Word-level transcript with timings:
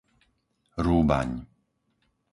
Rúbaň 0.85 1.31